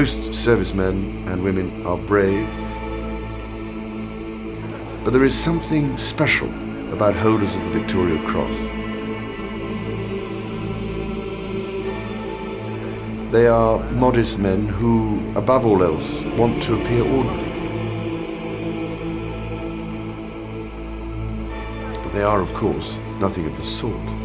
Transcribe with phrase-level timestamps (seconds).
[0.00, 2.48] Most servicemen and women are brave,
[5.04, 6.48] but there is something special
[6.92, 8.58] about holders of the Victoria Cross.
[13.30, 17.52] They are modest men who, above all else, want to appear ordinary.
[22.02, 24.23] But they are, of course, nothing of the sort.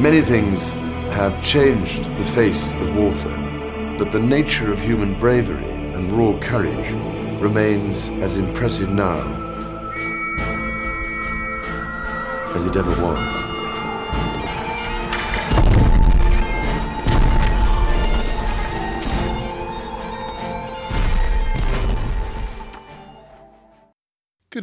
[0.00, 0.72] Many things
[1.14, 6.90] have changed the face of warfare, but the nature of human bravery and raw courage
[7.40, 9.22] remains as impressive now
[12.54, 13.43] as it ever was.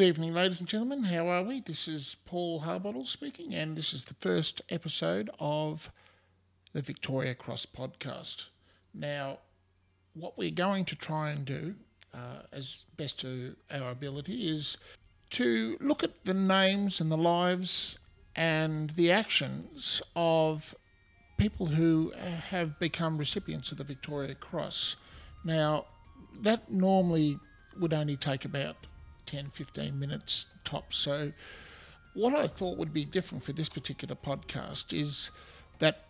[0.01, 1.03] Good evening, ladies and gentlemen.
[1.03, 1.61] How are we?
[1.61, 5.91] This is Paul Harbottle speaking, and this is the first episode of
[6.73, 8.49] the Victoria Cross podcast.
[8.95, 9.37] Now,
[10.15, 11.75] what we're going to try and do,
[12.15, 14.75] uh, as best to our ability, is
[15.29, 17.99] to look at the names and the lives
[18.35, 20.73] and the actions of
[21.37, 22.11] people who
[22.49, 24.95] have become recipients of the Victoria Cross.
[25.45, 25.85] Now,
[26.41, 27.37] that normally
[27.79, 28.87] would only take about
[29.31, 30.97] 10, 15 minutes tops.
[30.97, 31.31] So,
[32.13, 35.31] what I thought would be different for this particular podcast is
[35.79, 36.03] that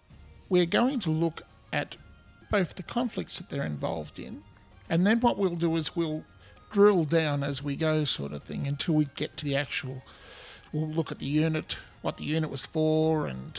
[0.50, 1.98] we're going to look at
[2.50, 4.42] both the conflicts that they're involved in,
[4.90, 6.24] and then what we'll do is we'll
[6.72, 10.02] drill down as we go, sort of thing, until we get to the actual.
[10.74, 13.56] We'll look at the unit, what the unit was for, and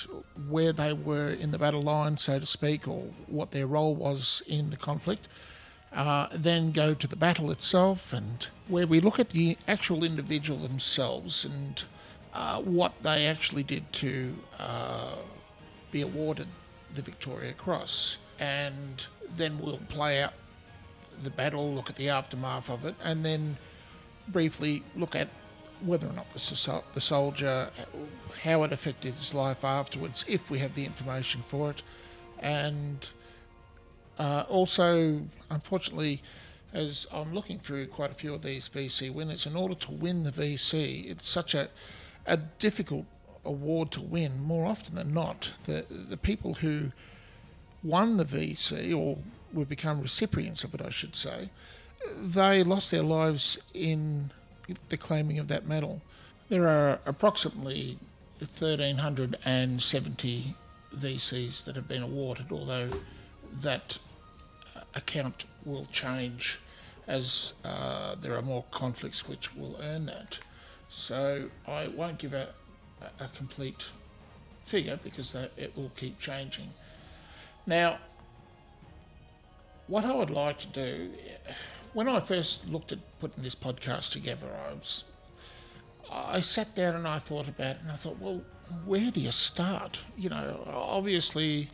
[0.48, 4.42] where they were in the battle line, so to speak, or what their role was
[4.48, 5.28] in the conflict
[5.94, 10.60] uh, then go to the battle itself, and where we look at the actual individual
[10.60, 11.84] themselves and
[12.33, 15.17] uh, what they actually did to uh,
[15.90, 16.48] be awarded
[16.94, 18.18] the Victoria Cross.
[18.39, 19.06] And
[19.36, 20.33] then we'll play out
[21.22, 23.56] the battle, look at the aftermath of it, and then
[24.28, 25.28] briefly look at
[25.84, 27.70] whether or not the, the soldier,
[28.44, 31.83] how it affected his life afterwards, if we have the information for it,
[32.38, 33.11] and
[34.18, 36.23] uh, also, unfortunately,
[36.73, 40.24] as I'm looking through quite a few of these VC winners, in order to win
[40.24, 41.68] the VC, it's such a,
[42.27, 43.06] a difficult
[43.45, 44.42] award to win.
[44.42, 46.92] More often than not, the the people who
[47.83, 49.18] won the VC or
[49.52, 51.50] would become recipients of it, I should say,
[52.18, 54.30] they lost their lives in
[54.89, 56.00] the claiming of that medal.
[56.48, 57.98] There are approximately
[58.39, 60.55] 1,370
[60.96, 62.89] VCs that have been awarded, although
[63.61, 63.98] that
[64.95, 66.58] account will change
[67.07, 70.39] as uh, there are more conflicts which will earn that.
[70.89, 72.48] So I won't give a,
[73.18, 73.91] a complete
[74.64, 76.70] figure because that, it will keep changing.
[77.67, 77.98] Now,
[79.86, 81.11] what I would like to do,
[81.92, 85.05] when I first looked at putting this podcast together, I was,
[86.11, 88.42] I sat down and I thought about it, and I thought, well,
[88.86, 90.05] where do you start?
[90.17, 91.68] You know, obviously,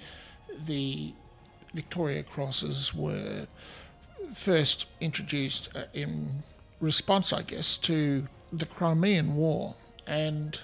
[0.65, 1.12] the
[1.75, 3.47] Victoria Crosses were
[4.34, 6.43] first introduced uh, in
[6.81, 9.75] response, I guess, to the Crimean War,
[10.06, 10.61] and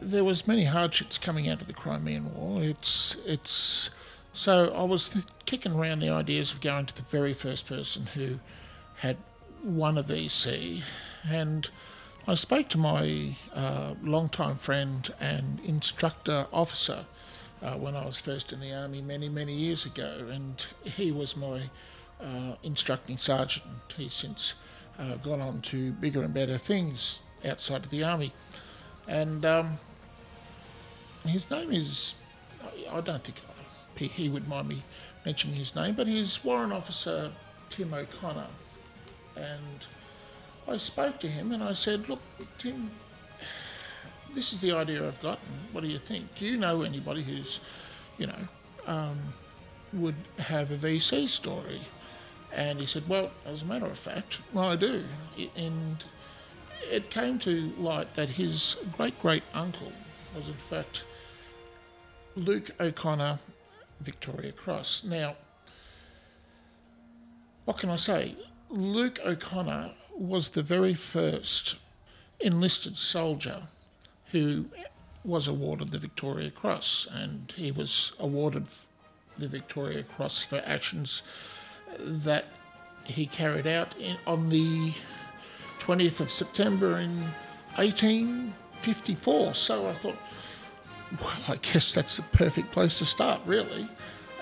[0.00, 2.62] there was many hardships coming out of the Crimean War.
[2.62, 3.90] It's it's
[4.32, 8.06] so I was th- kicking around the ideas of going to the very first person
[8.14, 8.40] who
[8.96, 9.16] had
[9.62, 10.82] won a VC,
[11.28, 11.68] and
[12.26, 17.06] I spoke to my uh, longtime friend and instructor officer
[17.62, 21.36] uh, when I was first in the army many, many years ago, and he was
[21.36, 21.62] my
[22.20, 23.64] uh, instructing sergeant.
[23.96, 24.54] He's since
[24.98, 28.32] uh, gone on to bigger and better things outside of the army,
[29.08, 29.78] and um,
[31.24, 32.14] his name is
[32.90, 34.82] I don't think he would mind me
[35.24, 37.32] mentioning his name, but he's Warrant Officer
[37.70, 38.46] Tim O'Connor,
[39.36, 39.86] and
[40.68, 42.20] I spoke to him and I said, "Look,
[42.58, 42.90] Tim."
[44.36, 45.38] This is the idea I've got.
[45.72, 46.32] What do you think?
[46.36, 47.58] Do you know anybody who's,
[48.18, 48.42] you know,
[48.86, 49.18] um,
[49.94, 51.80] would have a VC story?
[52.54, 55.04] And he said, well, as a matter of fact, well, I do.
[55.56, 56.04] And
[56.90, 59.90] it came to light that his great great uncle
[60.34, 61.04] was, in fact,
[62.36, 63.38] Luke O'Connor,
[64.00, 65.04] Victoria Cross.
[65.04, 65.34] Now,
[67.64, 68.36] what can I say?
[68.68, 71.76] Luke O'Connor was the very first
[72.38, 73.62] enlisted soldier
[74.32, 74.66] who
[75.24, 78.66] was awarded the Victoria Cross, and he was awarded
[79.38, 81.22] the Victoria Cross for actions
[81.98, 82.44] that
[83.04, 84.92] he carried out in, on the
[85.80, 87.22] 20th of September in
[87.76, 89.54] 1854.
[89.54, 90.16] So I thought,
[91.20, 93.88] well, I guess that's the perfect place to start, really.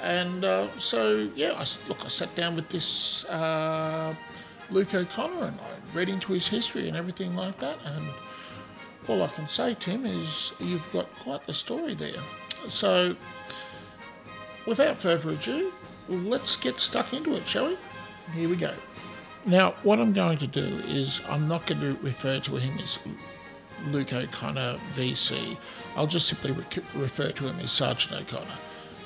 [0.03, 4.15] And uh, so, yeah, I, look, I sat down with this uh,
[4.71, 7.79] Luke O'Connor and I read into his history and everything like that.
[7.85, 8.09] And
[9.09, 12.21] all I can say, Tim, is you've got quite the story there.
[12.69, 13.17] So,
[14.67, 15.73] without further ado,
[16.09, 17.79] let's get stuck into it, shall we?
[18.33, 18.75] Here we go.
[19.47, 22.99] Now, what I'm going to do is I'm not going to refer to him as
[23.89, 25.57] Luke O'Connor VC.
[25.97, 26.65] I'll just simply re-
[26.95, 28.59] refer to him as Sergeant O'Connor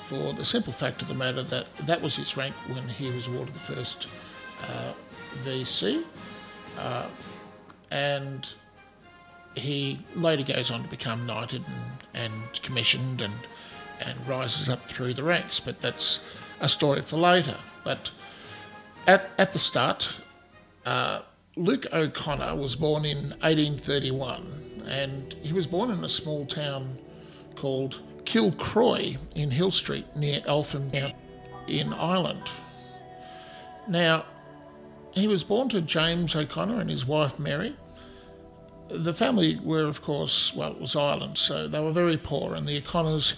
[0.09, 3.27] for the simple fact of the matter that that was his rank when he was
[3.27, 4.09] awarded the first
[4.63, 4.93] uh,
[5.45, 6.05] VC.
[6.79, 7.07] Uh,
[7.91, 8.55] and
[9.59, 11.65] he later goes on to become knighted
[12.15, 13.35] and, and commissioned and,
[14.01, 16.25] and rises up through the ranks, but that's
[16.61, 17.57] a story for later.
[17.85, 18.11] But
[19.07, 20.21] at, at the start,
[20.87, 21.21] uh,
[21.57, 26.99] Luke O'Connor was born in 1831 and he was born in a small town
[27.55, 30.91] called Kilcroy in Hill Street near Elphin
[31.67, 32.51] in Ireland.
[33.87, 34.25] Now,
[35.13, 37.77] he was born to James O'Connor and his wife Mary.
[38.91, 42.67] The family were, of course, well, it was Ireland, so they were very poor, and
[42.67, 43.35] the O'Connors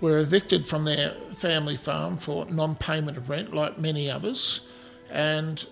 [0.00, 4.66] were evicted from their family farm for non payment of rent, like many others,
[5.10, 5.66] and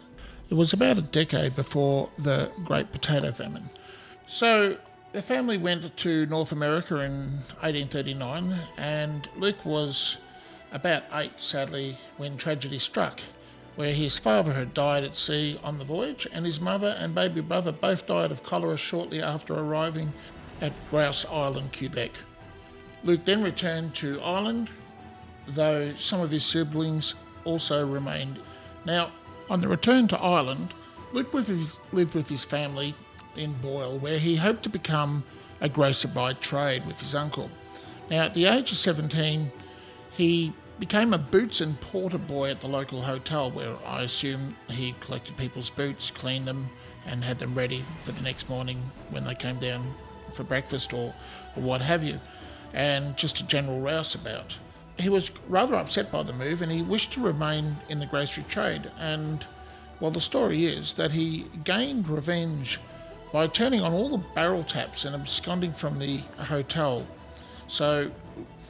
[0.51, 3.71] it was about a decade before the Great Potato Famine.
[4.27, 4.77] So
[5.13, 10.19] the family went to North America in 1839, and Luke was
[10.73, 13.21] about eight, sadly, when tragedy struck,
[13.77, 17.41] where his father had died at sea on the voyage, and his mother and baby
[17.41, 20.13] brother both died of cholera shortly after arriving
[20.61, 22.11] at Grouse Island, Quebec.
[23.05, 24.71] Luke then returned to Ireland,
[25.49, 27.15] though some of his siblings
[27.45, 28.39] also remained.
[28.85, 29.11] Now,
[29.51, 30.73] on the return to Ireland,
[31.13, 32.95] Luke lived with his family
[33.37, 35.25] in Boyle, where he hoped to become
[35.61, 37.51] a grocer by trade with his uncle.
[38.11, 39.51] Now, at the age of 17,
[40.11, 40.53] he
[40.83, 45.37] became a boots and porter boy at the local hotel, where I assume he collected
[45.37, 46.69] people's boots, cleaned them,
[47.07, 49.95] and had them ready for the next morning when they came down
[50.33, 51.15] for breakfast or,
[51.55, 52.19] or what have you,
[52.75, 54.59] and just a general rouseabout
[54.99, 58.45] he was rather upset by the move and he wished to remain in the grocery
[58.49, 58.91] trade.
[58.99, 59.47] And
[60.01, 62.81] well, the story is that he gained revenge
[63.33, 67.07] by turning on all the barrel taps and absconding from the hotel.
[67.69, 68.11] So,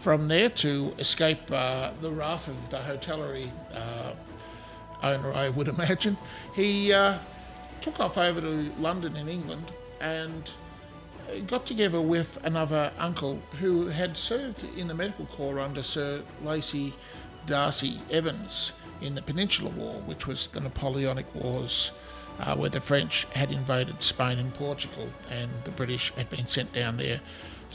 [0.02, 4.12] from there to escape uh, the wrath of the hotellery uh,
[5.00, 6.16] owner, I would imagine,
[6.56, 7.18] he uh,
[7.80, 9.70] took off over to London in England
[10.00, 10.50] and
[11.46, 16.92] got together with another uncle who had served in the medical corps under Sir Lacy
[17.46, 21.92] D'Arcy Evans in the Peninsular War, which was the Napoleonic Wars,
[22.40, 26.72] uh, where the French had invaded Spain and Portugal, and the British had been sent
[26.72, 27.20] down there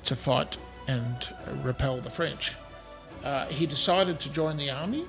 [0.04, 0.58] to fight
[0.88, 2.56] and repel the French.
[3.24, 5.06] Uh, he decided to join the army,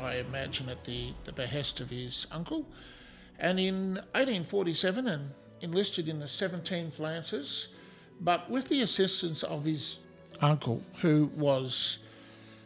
[0.00, 2.66] I imagine at the, the behest of his uncle,
[3.38, 5.30] and in 1847 and
[5.60, 7.68] enlisted in the 17th Lancers
[8.20, 9.98] but with the assistance of his
[10.40, 11.98] uncle, who was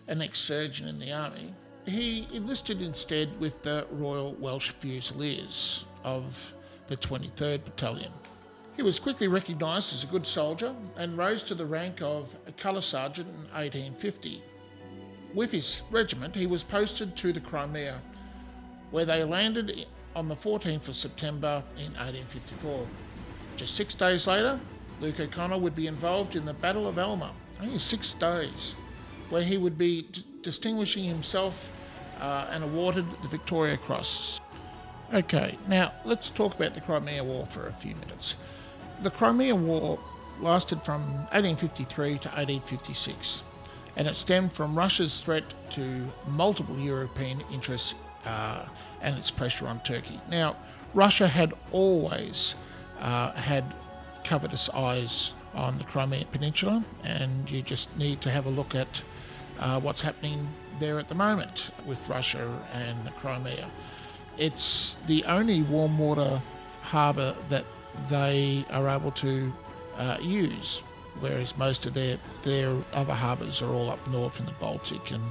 [0.06, 1.52] an ex surgeon in the army,
[1.86, 6.52] he enlisted instead with the Royal Welsh Fusiliers of
[6.88, 8.12] the 23rd Battalion.
[8.78, 12.80] He was quickly recognised as a good soldier and rose to the rank of colour
[12.80, 14.40] sergeant in 1850.
[15.34, 18.00] With his regiment, he was posted to the Crimea,
[18.92, 22.86] where they landed on the 14th of September in 1854.
[23.56, 24.60] Just six days later,
[25.00, 28.76] Luke O'Connor would be involved in the Battle of Alma, only six days,
[29.28, 31.68] where he would be d- distinguishing himself
[32.20, 34.40] uh, and awarded the Victoria Cross.
[35.12, 38.36] Okay, now let's talk about the Crimea War for a few minutes.
[39.00, 39.98] The Crimea War
[40.40, 43.42] lasted from 1853 to 1856,
[43.96, 47.94] and it stemmed from Russia's threat to multiple European interests
[48.26, 48.64] uh,
[49.00, 50.20] and its pressure on Turkey.
[50.28, 50.56] Now,
[50.94, 52.56] Russia had always
[53.00, 53.72] uh, had
[54.24, 59.02] covetous eyes on the Crimea Peninsula, and you just need to have a look at
[59.60, 60.48] uh, what's happening
[60.80, 63.68] there at the moment with Russia and the Crimea.
[64.36, 66.42] It's the only warm water
[66.82, 67.64] harbour that
[68.08, 69.52] they are able to
[69.96, 70.82] uh, use,
[71.20, 75.24] whereas most of their their other harbours are all up north in the Baltic and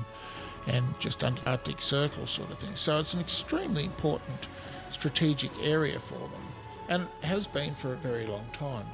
[0.68, 2.76] and just under Arctic Circle sort of thing.
[2.76, 4.48] So it's an extremely important
[4.90, 6.48] strategic area for them
[6.90, 8.86] and has been for a very long time.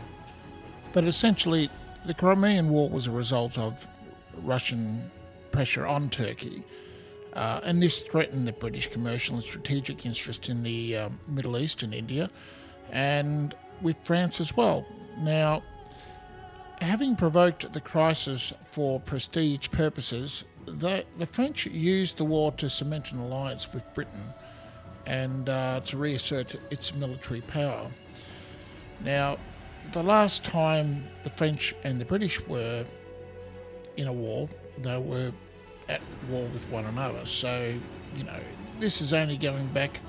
[0.94, 1.70] But essentially,
[2.06, 3.88] the Crimean War was a result of
[4.44, 5.12] Russian
[5.52, 6.64] pressure on Turkey,
[7.34, 11.82] uh, and this threatened the British commercial and strategic interest in the um, Middle East
[11.82, 12.30] and India,
[12.92, 14.86] and with France as well.
[15.20, 15.64] Now,
[16.82, 23.12] having provoked the crisis for prestige purposes, the, the French used the war to cement
[23.12, 24.34] an alliance with Britain
[25.06, 27.88] and uh, to reassert its military power.
[29.04, 29.38] Now,
[29.92, 32.86] the last time the French and the British were
[33.98, 34.48] in a war,
[34.78, 35.32] they were
[35.90, 37.26] at war with one another.
[37.26, 37.74] So,
[38.16, 38.40] you know,
[38.80, 40.00] this is only going back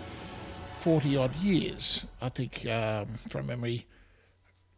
[0.85, 2.05] 40 odd years.
[2.21, 3.87] I think, um, from memory,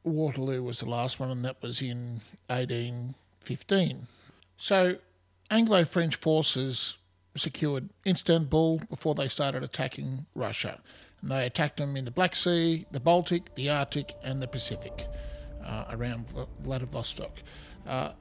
[0.05, 4.07] Waterloo was the last one, and that was in 1815.
[4.57, 4.99] So,
[5.51, 6.99] Anglo French forces
[7.35, 10.81] secured Istanbul before they started attacking Russia.
[11.21, 15.09] And they attacked them in the Black Sea, the Baltic, the Arctic, and the Pacific
[15.65, 16.27] uh, around
[16.63, 17.43] Vladivostok.
[17.85, 18.13] Uh,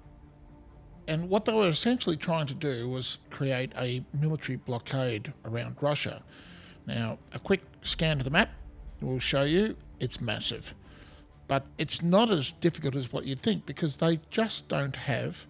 [1.07, 6.23] and what they were essentially trying to do was create a military blockade around Russia.
[6.87, 8.49] Now, a quick scan of the map
[9.01, 10.73] will show you it's massive.
[11.47, 15.45] But it's not as difficult as what you'd think because they just don't have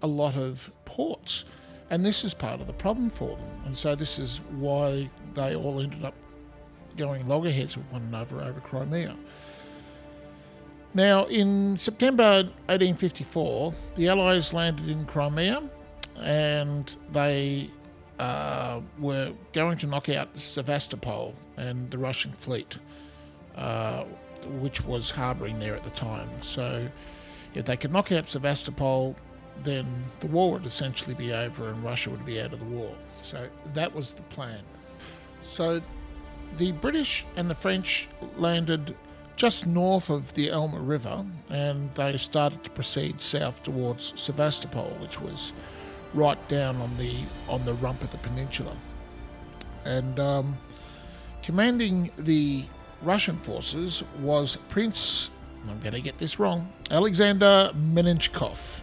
[0.00, 1.44] a lot of ports.
[1.90, 3.46] And this is part of the problem for them.
[3.66, 6.14] And so this is why they all ended up
[6.96, 9.16] going loggerheads with one another over Crimea.
[10.94, 15.62] Now, in September 1854, the Allies landed in Crimea
[16.20, 17.70] and they
[18.22, 22.78] uh, were going to knock out Sevastopol and the Russian fleet,
[23.56, 24.04] uh,
[24.60, 26.30] which was harbouring there at the time.
[26.40, 26.88] So,
[27.54, 29.16] if they could knock out Sevastopol,
[29.64, 29.86] then
[30.20, 32.94] the war would essentially be over and Russia would be out of the war.
[33.22, 34.60] So, that was the plan.
[35.42, 35.80] So,
[36.58, 38.94] the British and the French landed
[39.34, 45.20] just north of the Alma River and they started to proceed south towards Sevastopol, which
[45.20, 45.52] was
[46.14, 48.76] right down on the on the rump of the peninsula.
[49.84, 50.58] And um,
[51.42, 52.64] commanding the
[53.02, 55.30] Russian forces was Prince,
[55.68, 58.82] I'm going to get this wrong, Alexander Menshikov.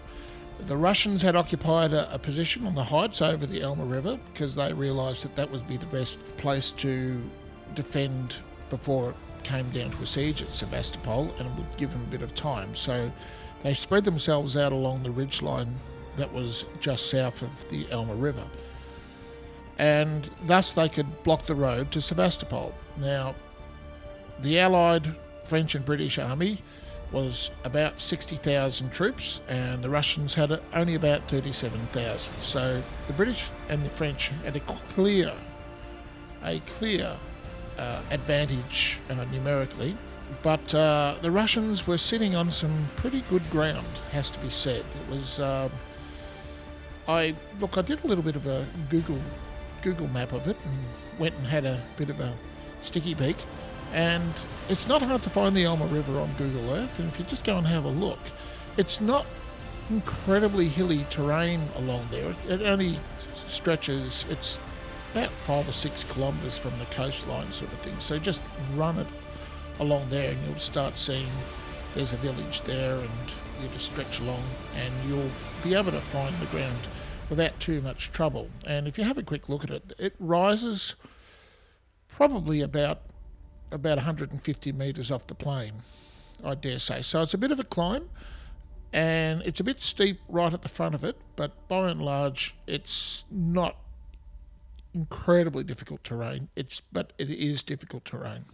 [0.59, 4.55] The Russians had occupied a, a, position on the heights over the Alma River because
[4.55, 7.21] they realised that that would be the best place to
[7.75, 8.37] defend
[8.69, 12.11] before it came down to a siege at Sevastopol and it would give them a
[12.11, 12.75] bit of time.
[12.75, 13.09] So
[13.63, 15.75] they spread themselves out along the ridge line
[16.19, 18.43] that was just south of the Alma River.
[19.77, 22.75] And thus they could block the road to Sevastopol.
[22.97, 23.35] Now,
[24.41, 25.15] the Allied
[25.47, 26.61] French and British army
[27.11, 32.35] was about 60,000 troops, and the Russians had only about 37,000.
[32.37, 35.33] So the British and the French had a clear,
[36.43, 37.17] a clear
[37.77, 39.97] uh, advantage uh, numerically,
[40.43, 44.81] but uh, the Russians were sitting on some pretty good ground, has to be said.
[44.81, 45.39] It was.
[47.09, 47.75] I look.
[47.75, 49.19] I did a little bit of a Google
[49.81, 52.35] Google map of it and went and had a bit of a
[52.83, 53.37] sticky peek.
[53.93, 54.31] And
[54.69, 56.99] it's not hard to find the Alma River on Google Earth.
[56.99, 58.19] And if you just go and have a look,
[58.77, 59.25] it's not
[59.89, 62.35] incredibly hilly terrain along there.
[62.47, 62.99] It only
[63.33, 64.27] stretches.
[64.29, 64.59] It's
[65.11, 67.97] about five or six kilometres from the coastline, sort of thing.
[67.97, 68.41] So just
[68.75, 69.07] run it
[69.79, 71.25] along there, and you'll start seeing
[71.95, 73.09] there's a village there, and
[73.63, 74.43] you just stretch along,
[74.75, 75.31] and you'll
[75.63, 76.77] be able to find the ground
[77.29, 78.49] without too much trouble.
[78.65, 80.95] And if you have a quick look at it, it rises
[82.07, 83.01] probably about
[83.71, 85.73] about 150 metres off the plain,
[86.43, 87.01] I dare say.
[87.01, 88.09] So it's a bit of a climb,
[88.91, 92.55] and it's a bit steep right at the front of it, but by and large,
[92.65, 93.77] it's not
[94.93, 96.49] incredibly difficult terrain.
[96.55, 98.45] It's but it is difficult terrain.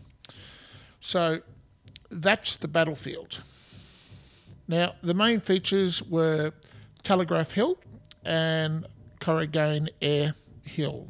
[1.00, 1.40] So
[2.10, 3.42] that's the battlefield.
[4.68, 6.52] Now the main features were
[7.04, 7.78] Telegraph Hill
[8.26, 8.86] and
[9.20, 11.08] Korengan Air Hill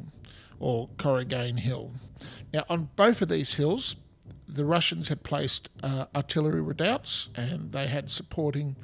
[0.58, 1.92] or Korengan Hill.
[2.52, 3.96] Now on both of these hills,
[4.48, 8.76] the Russians had placed uh, artillery redoubts and they had supporting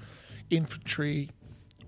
[0.50, 1.30] infantry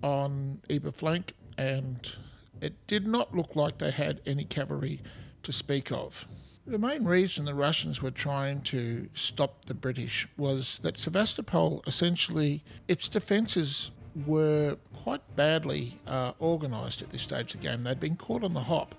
[0.02, 2.16] on either flank and
[2.60, 5.02] it did not look like they had any cavalry
[5.42, 6.24] to speak of.
[6.66, 12.64] The main reason the Russians were trying to stop the British was that Sevastopol essentially,
[12.88, 13.90] its defences
[14.26, 17.85] were quite badly uh, organised at this stage of the game.
[17.85, 18.94] They'd been caught on the hop,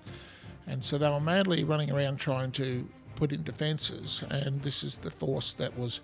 [0.66, 4.96] and so they were madly running around trying to put in defences, and this is
[4.98, 6.00] the force that was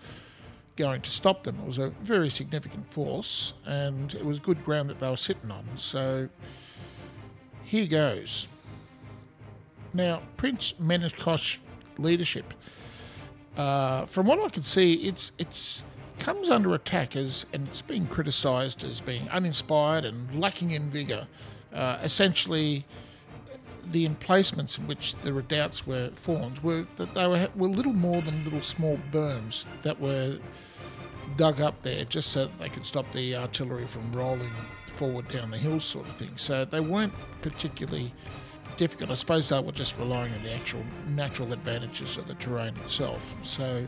[0.77, 1.59] going to stop them.
[1.61, 5.51] It was a very significant force, and it was good ground that they were sitting
[5.51, 5.65] on.
[5.77, 6.29] So
[7.65, 8.49] here goes.
[9.95, 11.59] Now, Prince Menshikoff's
[11.99, 12.55] leadership,
[13.57, 15.85] uh, from what I can see, it's it's
[16.19, 21.27] comes under attack as and it's being criticised as being uninspired and lacking in vigour.
[21.73, 22.85] Uh, essentially,
[23.91, 28.23] the emplacements in which the redoubts were formed were that they were, were little more
[28.23, 30.39] than little small berms that were
[31.37, 34.51] dug up there just so that they could stop the artillery from rolling
[34.97, 36.33] forward down the hill, sort of thing.
[36.37, 38.13] So they weren't particularly
[38.77, 39.11] difficult.
[39.11, 43.35] I suppose they were just relying on the actual natural advantages of the terrain itself.
[43.43, 43.87] So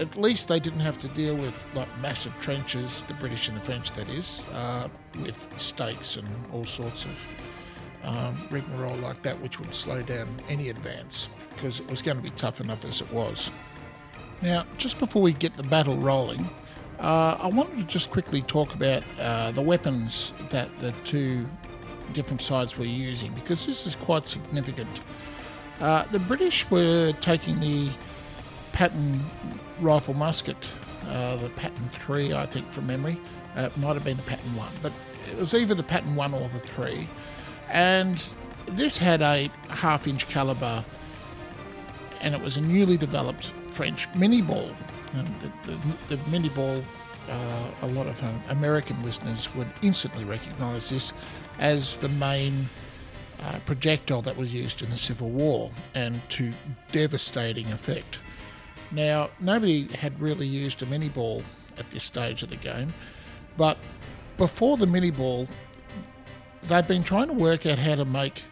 [0.00, 3.60] at least they didn't have to deal with like massive trenches, the British and the
[3.60, 4.88] French, that is, uh,
[5.22, 7.10] with stakes and all sorts of
[8.02, 12.22] um, rigmarole like that, which would slow down any advance because it was going to
[12.22, 13.50] be tough enough as it was.
[14.40, 16.48] Now, just before we get the battle rolling,
[16.98, 21.46] uh, I wanted to just quickly talk about uh, the weapons that the two
[22.14, 25.02] different sides were using because this is quite significant.
[25.78, 27.90] Uh, the British were taking the
[28.72, 29.20] Pattern
[29.80, 30.70] rifle musket,
[31.06, 33.18] uh, the Pattern 3, I think, from memory.
[33.56, 34.92] Uh, it might have been the Pattern 1, but
[35.30, 37.08] it was either the Pattern 1 or the 3.
[37.70, 38.22] And
[38.66, 40.84] this had a half inch caliber
[42.20, 44.70] and it was a newly developed French Minié ball.
[45.14, 46.84] The, the, the, Minié ball,
[47.28, 51.12] uh, a lot of uh, American listeners would instantly recognise this
[51.58, 52.68] as the main
[53.42, 56.52] uh, projectile that was used in the Civil War and to
[56.92, 58.20] devastating effect.
[58.92, 61.42] Now, nobody had really used a Minié ball
[61.78, 62.92] at this stage of the game,
[63.56, 63.78] but
[64.36, 65.46] before the Minié ball,
[66.62, 68.44] they'd been trying to work out how to make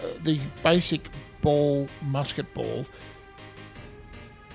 [0.00, 1.08] uh, the basic
[1.40, 2.84] ball, musket ball,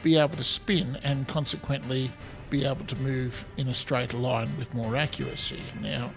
[0.01, 2.11] be able to spin and consequently
[2.49, 5.61] be able to move in a straight line with more accuracy.
[5.81, 6.11] Now,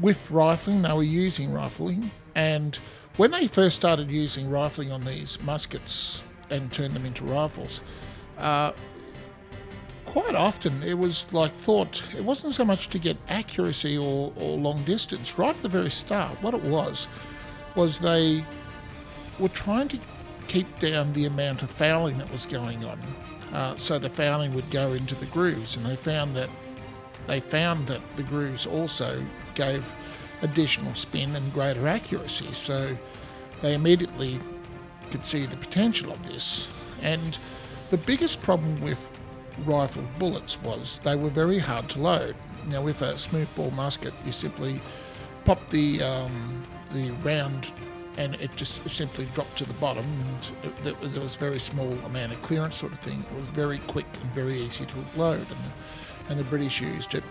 [0.00, 2.76] with rifling, they were using rifling, and
[3.16, 7.80] when they first started using rifling on these muskets and turned them into rifles,
[8.38, 8.72] uh,
[10.04, 14.56] quite often it was like thought it wasn't so much to get accuracy or, or
[14.56, 15.38] long distance.
[15.38, 17.08] Right at the very start, what it was
[17.74, 18.44] was they
[19.38, 19.98] were trying to
[20.48, 22.98] keep down the amount of fouling that was going on.
[23.52, 26.50] Uh, so the fouling would go into the grooves, and they found that
[27.26, 29.22] they found that the grooves also
[29.54, 29.92] gave
[30.42, 32.52] additional spin and greater accuracy.
[32.52, 32.96] So
[33.60, 34.40] they immediately
[35.10, 36.68] could see the potential of this.
[37.02, 37.38] And
[37.90, 39.08] the biggest problem with
[39.64, 42.34] rifle bullets was they were very hard to load.
[42.68, 44.80] Now, with a smoothbore musket, you simply
[45.44, 47.72] pop the um, the round
[48.16, 52.32] and it just simply dropped to the bottom and it, there was very small amount
[52.32, 53.24] of clearance sort of thing.
[53.30, 57.14] It was very quick and very easy to load and the, and the British used
[57.14, 57.24] it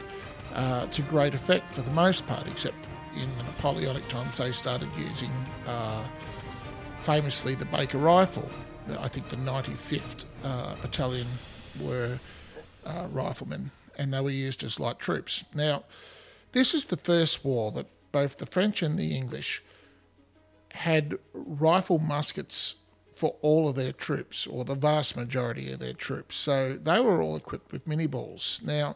[0.53, 2.77] uh, to great effect for the most part except
[3.15, 5.31] in the Napoleonic times they started using
[5.65, 6.03] uh,
[7.01, 8.49] famously the Baker rifle.
[8.99, 11.27] I think the 95th uh, battalion
[11.79, 12.19] were
[12.85, 15.43] uh, riflemen and they were used as light troops.
[15.53, 15.83] Now
[16.51, 19.63] this is the first war that both the French and the English
[20.71, 22.75] had rifle muskets
[23.13, 26.35] for all of their troops, or the vast majority of their troops.
[26.35, 28.61] So they were all equipped with Minié balls.
[28.63, 28.95] Now,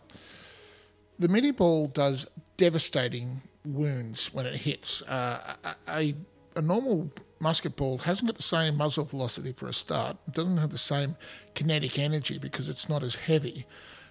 [1.18, 5.02] the Minié ball does devastating wounds when it hits.
[5.04, 5.56] Uh,
[5.88, 6.14] a,
[6.56, 7.12] a normal
[7.42, 10.18] musket ball hasn't got the same muzzle velocity for a start.
[10.28, 11.16] It doesn't have the same
[11.56, 13.66] kinetic energy because it's not as heavy.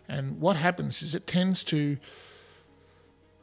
[0.09, 1.97] And what happens is it tends to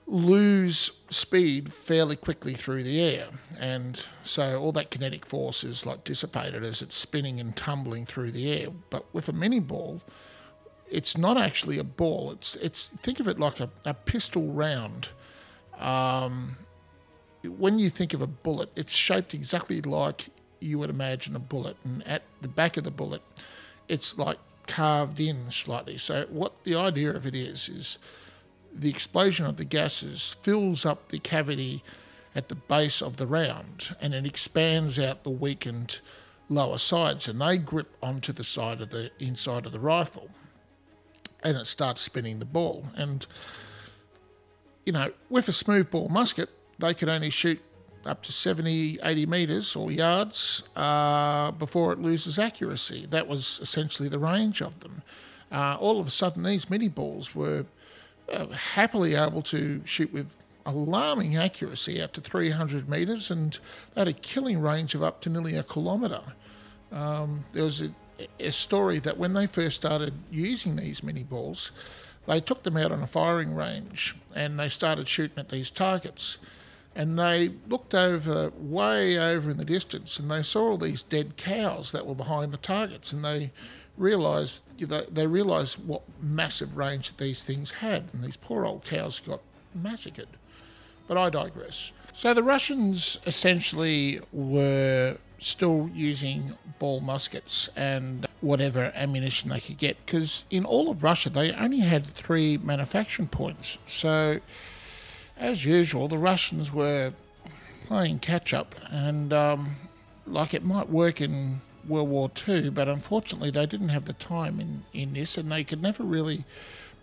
[0.06, 3.28] lose speed fairly quickly through the air.
[3.60, 8.32] And so all that kinetic force is like dissipated as it's spinning and tumbling through
[8.32, 8.70] the air.
[8.90, 10.02] But with a Minié ball,
[10.90, 12.32] it's not actually a ball.
[12.32, 15.10] It's it's think of it like a, a pistol round.
[15.78, 16.58] Um,
[17.44, 20.28] when you think of a bullet, it's shaped exactly like
[20.60, 23.22] you would imagine a bullet, and at the back of the bullet,
[23.88, 25.98] it's like carved in slightly.
[25.98, 27.98] So what the idea of it is is
[28.74, 31.84] the explosion of the gases fills up the cavity
[32.36, 36.02] at the base of the round and it expands out the weakened
[36.50, 40.30] lower sides and they grip onto the side of the inside of the rifle
[41.42, 43.26] and it starts spinning the ball and
[44.86, 47.60] you know with a smoothbore musket they could only shoot
[48.06, 54.08] up to 70 80 metres or yards uh, before it loses accuracy that was essentially
[54.08, 55.02] the range of them
[55.52, 57.66] uh, all of a sudden these Minié balls were
[58.32, 60.36] uh, happily able to shoot with
[60.68, 63.58] alarming accuracy out to 300 metres and
[63.94, 66.22] they had a killing range of up to nearly a kilometre.
[66.92, 67.92] Um, there was a,
[68.40, 71.72] a, story that when they first started using these Minié balls,
[72.28, 76.38] they took them out on a firing range and they started shooting at these targets.
[76.98, 81.38] And they looked over, way over in the distance, and they saw all these dead
[81.38, 83.14] cows that were behind the targets.
[83.14, 83.52] And they
[83.98, 84.64] realised
[85.14, 89.42] they realised what massive range these things had, and these poor old cows got
[89.76, 90.28] massacred.
[91.08, 91.94] But I digress.
[92.14, 100.04] So the Russians essentially were still using ball muskets and whatever ammunition they could get.
[100.04, 103.78] Because in all of Russia, they only had three manufacturing points.
[103.86, 104.40] So,
[105.40, 107.14] as usual, the Russians were
[107.86, 109.76] playing catch up, and um,
[110.26, 114.60] like it might work in World War II, but unfortunately, they didn't have the time
[114.60, 116.44] in, in this, and they could never really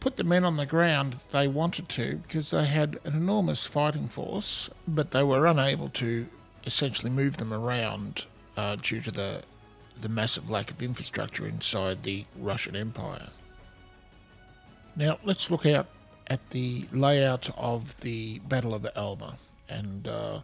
[0.00, 4.08] put the men on the ground they wanted to because they had an enormous fighting
[4.08, 6.26] force, but they were unable to
[6.66, 9.42] essentially move them around uh, due to the
[10.00, 13.28] the massive lack of infrastructure inside the Russian Empire.
[14.96, 15.86] Now let's look out
[16.26, 20.40] at the layout of the Battle of Alma and uh,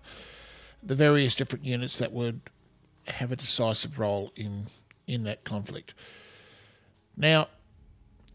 [0.83, 2.41] the various different units that would
[3.07, 4.67] have a decisive role in
[5.07, 5.93] in that conflict.
[7.17, 7.49] Now,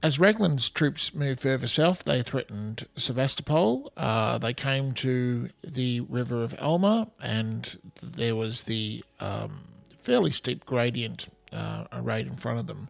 [0.04, 3.92] as Raglan's troops moved further south, they threatened Sevastopol.
[3.96, 9.64] Uh, they came to the river of Alma, and there was the um,
[10.02, 12.90] fairly steep gradient uh, right in front of them.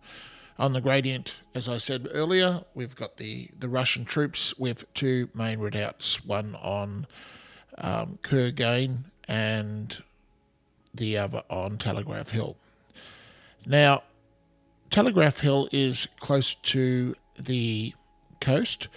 [0.57, 5.29] On the gradient, as I said earlier, we've got the, the Russian troops with two
[5.33, 7.07] main redoubts, one on
[7.77, 10.01] um, Kurgan and
[10.93, 12.55] the other on Telegraph Hill.
[13.65, 14.03] Now,
[14.89, 17.93] Telegraph Hill is close to the
[18.39, 18.87] coast,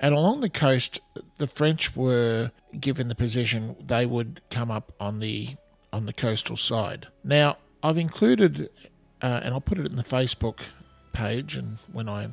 [0.00, 1.00] and along the coast,
[1.38, 5.54] the French were given the position they would come up on the
[5.92, 7.06] on the coastal side.
[7.22, 8.70] Now, I've included,
[9.22, 10.62] uh, and I'll put it in the Facebook
[11.16, 12.28] page, and when I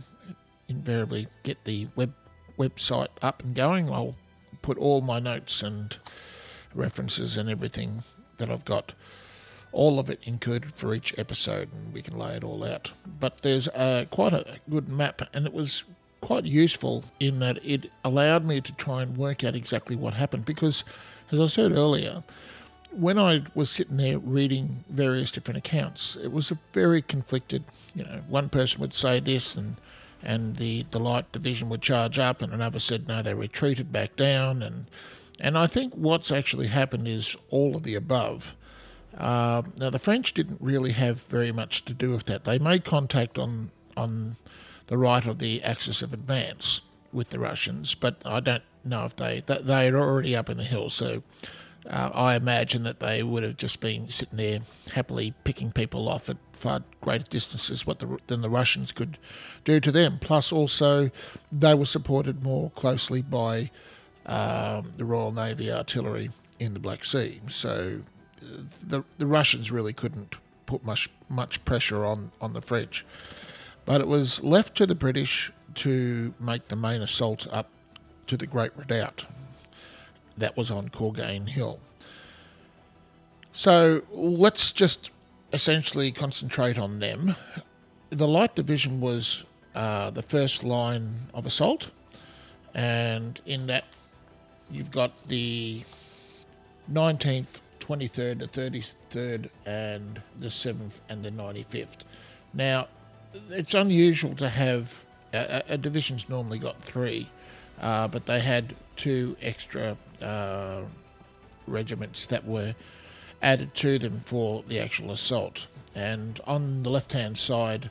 [0.68, 2.14] invariably get the web
[2.60, 4.16] website up and going, I'll
[4.62, 5.98] put all my notes and
[6.76, 8.04] references and everything
[8.38, 8.94] that I've got
[9.72, 12.92] all of it included for each episode, and we can lay it all out.
[13.20, 13.68] But there's
[14.12, 15.84] quite a good map, and it was
[16.22, 20.46] quite useful in that it allowed me to try and work out exactly what happened.
[20.46, 20.84] Because,
[21.32, 22.24] as I said earlier,
[22.96, 27.64] when I was sitting there reading various different accounts, it was a very conflicted.
[27.96, 29.78] You know, one person would say this, and
[30.22, 34.16] and the the light division would charge up, and another said no, they retreated back
[34.16, 34.86] down, and
[35.40, 38.56] and I think what's actually happened is all of the above.
[39.18, 42.46] Uh, now, the French didn't really have very much to do with that.
[42.46, 44.38] They made contact on on
[44.88, 49.16] the right of the axis of advance with the Russians, but I don't know if
[49.16, 50.94] they they are already up in the hills.
[50.94, 51.24] So
[51.90, 54.60] uh, I imagine that they would have just been sitting there
[54.92, 59.18] happily picking people off at far greater distances what the, than the Russians could
[59.66, 60.18] do to them.
[60.20, 61.12] Plus, also
[61.52, 63.70] they were supported more closely by
[64.26, 67.42] um, the Royal Navy artillery in the Black Sea.
[67.48, 68.02] So
[68.82, 73.06] the the Russians really couldn't put much much pressure on on the French,
[73.86, 77.70] but it was left to the British to make the main assault up
[78.28, 79.26] to the Great Redoubt.
[80.38, 81.80] That was on Kurgan Hill.
[83.52, 85.12] So let's just
[85.52, 87.36] essentially concentrate on them.
[88.10, 89.44] The Light Division was
[89.76, 91.92] uh, the first line of assault,
[92.74, 93.86] and in that
[94.72, 95.84] you've got the
[96.92, 101.98] 19th 23rd, the 33rd, and the 7th and the 95th.
[102.54, 102.88] Now,
[103.50, 105.02] it's unusual to have
[105.34, 107.30] a, a division's normally got three,
[107.82, 110.82] uh, but they had two extra uh,
[111.68, 112.76] regiments that were
[113.42, 115.68] added to them for the actual assault.
[115.94, 117.90] And on the left hand side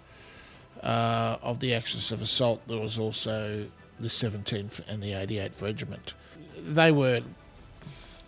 [0.83, 3.67] uh, of the axis of assault, there was also
[4.01, 6.15] the 17th and the 88th Regiment.
[6.59, 7.23] They were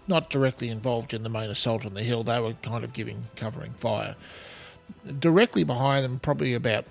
[0.06, 2.22] not directly involved in the main assault on the hill.
[2.22, 4.16] They were kind of giving covering fire.
[5.18, 6.84] Directly behind them, probably about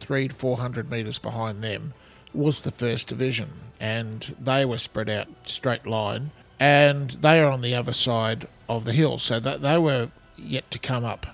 [0.00, 1.94] three to four hundred metres behind them,
[2.34, 7.60] was the first division, and they were spread out straight line, and they are on
[7.60, 11.26] the other side of the hill, so that they were yet to come up,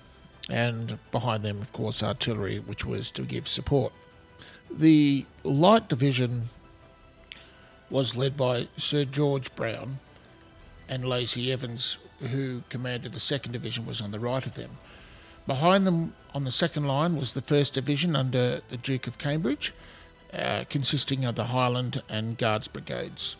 [0.48, 3.92] and behind them, of course, artillery, which was to give support.
[4.70, 6.48] The light division
[7.90, 9.98] was led by Sir George Brown,
[10.88, 14.78] and Lacey Evans, who commanded the 2nd Division, was on the right of them.
[15.46, 19.72] Behind them on the second line was the 1st Division under the Duke of Cambridge,
[20.32, 23.36] uh, consisting of the Highland and Guards Brigades.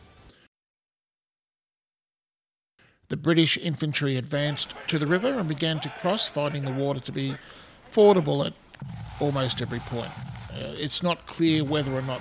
[3.09, 7.13] The British infantry advanced to the river and began to cross, finding the water to
[7.13, 7.37] be
[7.91, 8.53] fordable at
[9.19, 10.11] almost every point.
[10.51, 12.21] Uh, it's not clear whether or not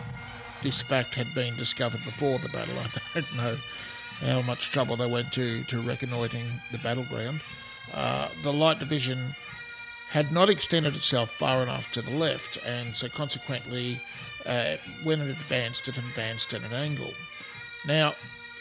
[0.64, 2.76] this fact had been discovered before the battle.
[3.16, 3.56] I don't know
[4.22, 7.42] how much trouble they went to to reconnoitring the battleground.
[7.94, 9.18] Uh, the light division
[10.10, 14.00] had not extended itself far enough to the left, and so consequently,
[14.48, 17.14] uh, when it advanced, it advanced at an angle.
[17.88, 18.12] Now,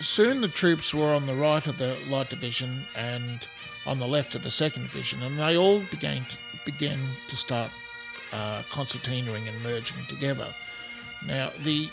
[0.00, 3.46] soon the troops were on the right of the light division, and
[3.86, 7.70] on the left of the second division, and they all began to, began to start
[8.32, 10.46] uh, concertinaing and merging together.
[11.26, 11.88] Now, the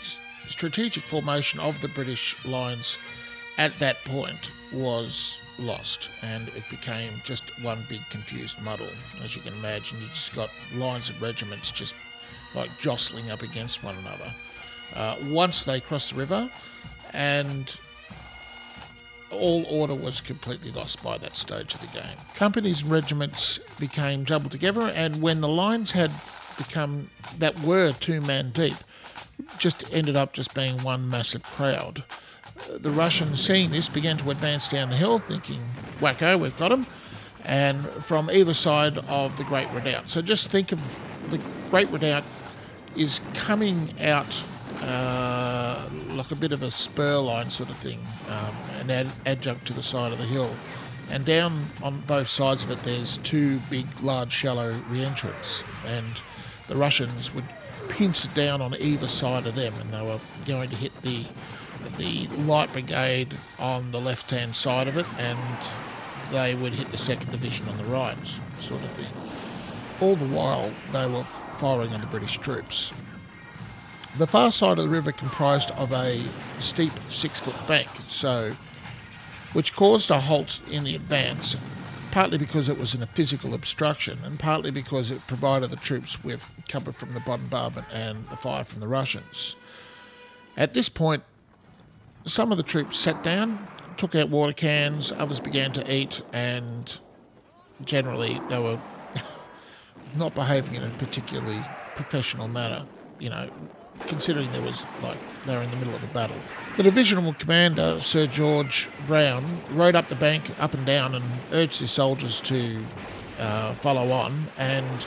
[0.48, 2.98] strategic formation of the British lines
[3.58, 8.88] at that point was lost and it became just one big confused muddle.
[9.22, 11.94] As you can imagine, you just got lines of regiments just
[12.54, 14.32] like jostling up against one another.
[14.94, 16.48] Uh, once they crossed the river,
[17.12, 17.78] and
[19.30, 22.16] all order was completely lost by that stage of the game.
[22.34, 26.10] Companies and regiments became jumbled together, and when the lines had
[26.56, 28.76] become that were two man deep,
[29.58, 32.04] just ended up just being one massive crowd.
[32.68, 35.60] The Russians, seeing this, began to advance down the hill, thinking,
[35.98, 36.86] wacko, we've got them,
[37.44, 40.08] and from either side of the Great Redoubt.
[40.08, 40.80] So just think of
[41.30, 41.40] the
[41.70, 42.22] Great Redoubt
[42.96, 44.44] is coming out
[44.80, 49.66] uh, like a bit of a spur line sort of thing, um, an ad- adjunct
[49.66, 50.54] to the side of the hill.
[51.10, 56.20] And down on both sides of it, there's two big, large, shallow re-entrants, and
[56.66, 57.44] the Russians would
[57.88, 61.24] pinch down on either side of them, and they were going to hit the
[61.98, 65.38] the light brigade on the left-hand side of it, and
[66.32, 68.16] they would hit the second division on the right,
[68.58, 69.12] sort of thing.
[70.00, 72.92] All the while, they were firing on the British troops.
[74.18, 76.22] The far side of the river comprised of a
[76.58, 78.54] steep six-foot bank, so
[79.52, 81.56] which caused a halt in the advance,
[82.10, 86.22] partly because it was in a physical obstruction, and partly because it provided the troops
[86.22, 89.56] with cover from the bombardment and the fire from the Russians.
[90.56, 91.24] At this point,
[92.24, 97.00] some of the troops sat down, took out water cans, others began to eat, and
[97.84, 98.80] generally they were
[100.16, 101.60] not behaving in a particularly
[101.96, 102.86] professional manner.
[103.18, 103.50] You know,
[104.06, 106.36] considering there was like they were in the middle of a battle.
[106.76, 111.80] The divisional commander, Sir George Brown, rode up the bank up and down and urged
[111.80, 112.84] his soldiers to
[113.38, 114.48] uh, follow on.
[114.56, 115.06] And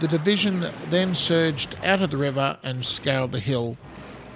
[0.00, 3.76] the division then surged out of the river and scaled the hill,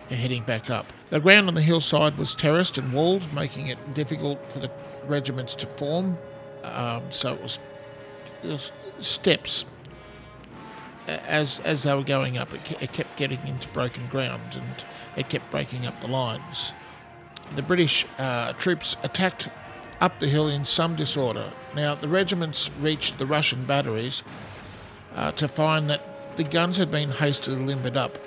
[0.08, 0.92] heading back up.
[1.10, 4.70] The ground on the hillside was terraced and walled, making it difficult for the
[5.06, 6.18] regiments to form.
[6.64, 7.58] Um, so it was,
[8.42, 9.64] it was steps
[11.06, 14.84] as as they were going up, it, it kept getting into broken ground and
[15.16, 16.72] it kept breaking up the lines.
[17.54, 19.48] The British uh, troops attacked
[20.00, 21.52] up the hill in some disorder.
[21.74, 24.22] Now, the regiments reached the Russian batteries
[25.14, 28.18] uh, to find that the guns had been hastily limbered up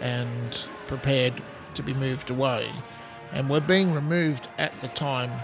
[0.00, 1.42] and prepared
[1.74, 2.70] to be moved away,
[3.32, 5.40] and were being removed at the time,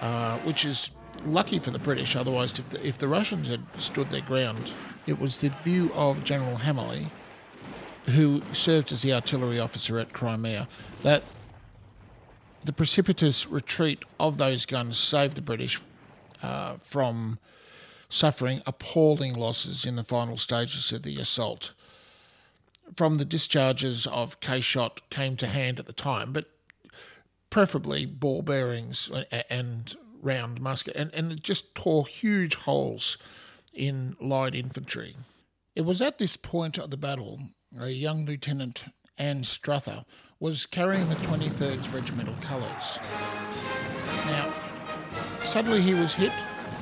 [0.00, 0.90] uh, which is
[1.24, 2.14] lucky for the British.
[2.14, 4.74] Otherwise, if the, if the Russians had stood their ground,
[5.06, 7.10] it was the view of General Hamley,
[8.06, 10.68] who served as the artillery officer at Crimea,
[11.02, 11.22] that
[12.64, 15.80] the precipitous retreat of those guns saved the British
[16.42, 17.38] uh, from
[18.08, 21.72] suffering appalling losses in the final stages of the assault.
[22.94, 26.50] From the discharges of case shot came to hand at the time, but
[27.50, 29.10] preferably ball bearings
[29.48, 33.18] and round musket, and, and it just tore huge holes
[33.72, 35.16] in light infantry.
[35.74, 37.40] It was at this point of the battle
[37.78, 38.84] a young Lieutenant
[39.18, 40.04] Anstruther
[40.40, 42.98] was carrying the 23rd's regimental colours.
[44.26, 44.52] Now,
[45.44, 46.32] suddenly he was hit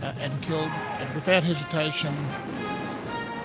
[0.03, 2.15] uh, and killed, and without hesitation,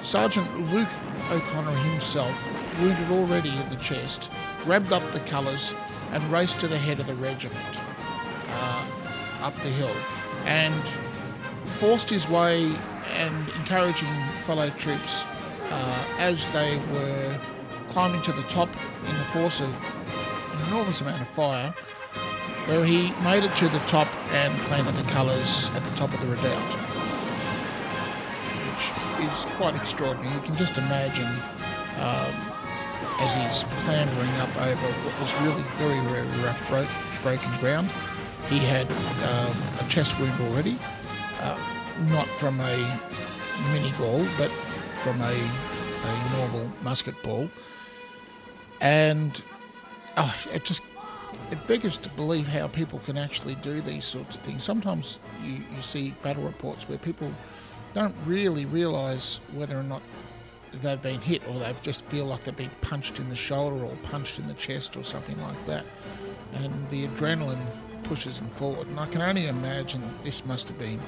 [0.01, 0.87] Sergeant Luke
[1.29, 2.33] O'Connor himself,
[2.79, 4.31] wounded already in the chest,
[4.63, 5.73] grabbed up the colours
[6.11, 7.59] and raced to the head of the regiment
[8.49, 8.85] uh,
[9.41, 9.95] up the hill
[10.45, 10.73] and
[11.79, 12.71] forced his way
[13.11, 14.09] and encouraging
[14.45, 15.23] fellow troops
[15.71, 17.39] uh, as they were
[17.89, 18.69] climbing to the top
[19.07, 21.73] in the force of an enormous amount of fire,
[22.65, 26.19] where he made it to the top and planted the colours at the top of
[26.21, 26.73] the redoubt,
[28.73, 30.33] which is quite extraordinary.
[30.33, 31.31] You can just imagine
[31.99, 32.33] um,
[33.19, 36.89] as he's clambering up over what was really very, very rough, broke,
[37.21, 37.89] broken ground.
[38.49, 38.91] He had
[39.23, 40.77] um, a chest wound already.
[42.09, 42.99] Not from a
[43.71, 44.51] Minié ball, but
[45.01, 47.49] from a, a normal musket ball.
[48.81, 49.41] And
[50.17, 50.81] oh, it just
[51.51, 54.63] it beggars to believe how people can actually do these sorts of things.
[54.63, 57.31] Sometimes you, you see battle reports where people
[57.93, 60.01] don't really realise whether or not
[60.81, 63.95] they've been hit or they've just feel like they've been punched in the shoulder or
[64.03, 65.85] punched in the chest or something like that.
[66.53, 67.61] And the adrenaline
[68.03, 68.87] pushes them forward.
[68.87, 70.99] And I can only imagine this must have been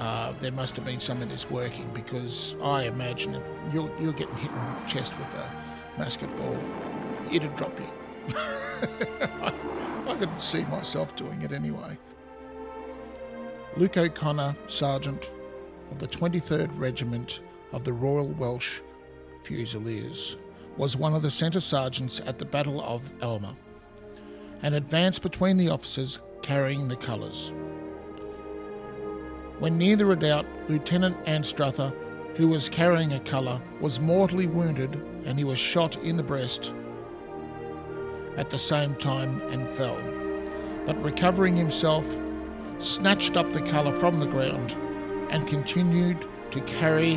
[0.00, 3.34] uh, there must have been some of this working because I imagine
[3.70, 5.52] you're, you're getting hit in the chest with a
[5.98, 6.56] musket ball,
[7.30, 8.34] it'd drop you.
[8.34, 9.52] I,
[10.08, 11.98] I could see myself doing it anyway.
[13.76, 15.30] Luke O'Connor, Sergeant
[15.90, 17.40] of the 23rd Regiment
[17.72, 18.80] of the Royal Welsh
[19.44, 20.38] Fusiliers,
[20.78, 23.54] was one of the centre sergeants at the Battle of Alma
[24.62, 27.52] and advanced between the officers carrying the colours.
[29.60, 31.92] When near the redoubt, Lieutenant Anstruther,
[32.36, 34.94] who was carrying a colour, was mortally wounded
[35.26, 36.72] and he was shot in the breast
[38.38, 40.00] at the same time and fell.
[40.86, 42.06] But recovering himself,
[42.78, 44.72] snatched up the colour from the ground
[45.30, 47.16] and continued to carry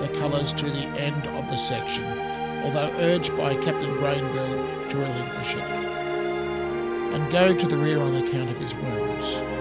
[0.00, 2.04] the colours to the end of the section,
[2.64, 5.70] although urged by Captain Granville to relinquish it
[7.14, 9.57] and go to the rear on account of his wounds.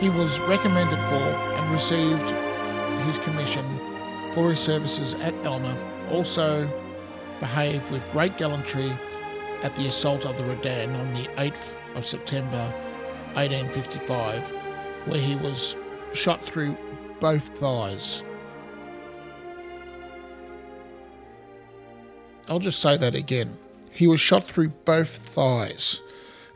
[0.00, 2.28] He was recommended for and received
[3.06, 3.64] his commission
[4.34, 5.74] for his services at Alma,
[6.10, 6.68] also
[7.40, 8.92] behaved with great gallantry
[9.62, 12.70] at the assault of the Redan on the 8th of September
[13.32, 14.42] 1855,
[15.06, 15.74] where he was
[16.12, 16.76] shot through
[17.18, 18.22] both thighs.
[22.48, 23.56] I'll just say that again.
[23.92, 26.02] He was shot through both thighs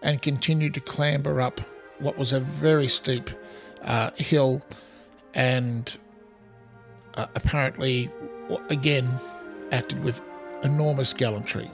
[0.03, 1.63] and continued to clamber up
[2.01, 3.31] what was a very steep
[3.83, 4.63] uh, hill
[5.35, 5.97] and
[7.15, 8.11] uh, apparently,
[8.69, 9.09] again,
[9.73, 10.21] acted with
[10.63, 11.71] enormous gallantry.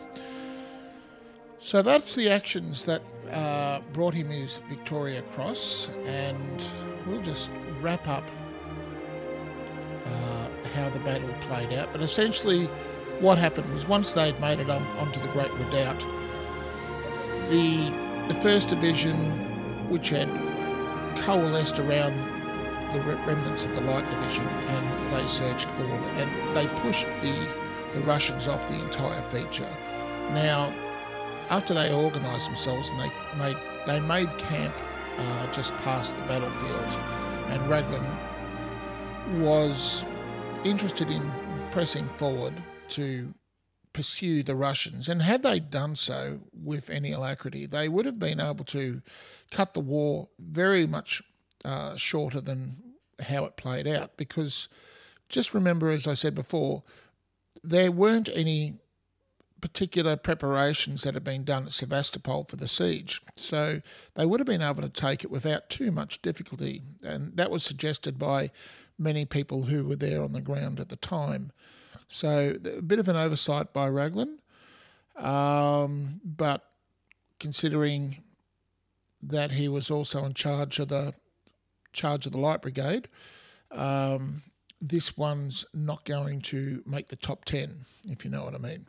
[1.58, 6.62] So that's the actions that uh, brought him his Victoria Cross, and
[7.06, 8.24] we'll just wrap up
[10.06, 11.88] uh, how the battle played out.
[11.92, 12.66] But essentially,
[13.20, 16.00] what happened was once they'd made it on, onto the Great Redoubt,
[17.50, 19.45] the the First Division,
[19.88, 20.28] which had
[21.18, 22.14] coalesced around
[22.92, 27.46] the remnants of the Light Division, and they surged forward and they pushed the
[27.94, 29.68] the Russians off the entire feature.
[30.30, 30.72] Now,
[31.48, 34.74] after they organised themselves and they made they made camp
[35.18, 36.98] uh, just past the battlefield,
[37.48, 38.04] and Raglan
[39.40, 40.04] was
[40.64, 41.30] interested in
[41.70, 42.54] pressing forward
[42.88, 43.32] to
[43.96, 45.08] pursue the Russians.
[45.08, 49.00] And had they done so with any alacrity, they would have been able to
[49.50, 51.22] cut the war very much
[51.64, 52.76] uh, shorter than
[53.20, 54.18] how it played out.
[54.18, 54.68] Because
[55.30, 56.82] just remember, as I said before,
[57.64, 58.74] there weren't any
[59.62, 63.22] particular preparations that had been done at Sevastopol for the siege.
[63.34, 63.80] So
[64.14, 66.82] they would have been able to take it without too much difficulty.
[67.02, 68.50] And that was suggested by
[68.98, 71.50] many people who were there on the ground at the time.
[72.08, 74.38] So a bit of an oversight by Raglan,
[75.16, 76.62] um, but
[77.40, 78.22] considering
[79.22, 81.14] that he was also in charge of the
[81.92, 83.08] charge of the light brigade,
[83.72, 84.42] um,
[84.80, 88.86] this one's not going to make the top ten, if you know what I mean.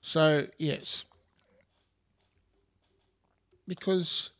[0.00, 1.04] So yes,
[3.66, 4.30] because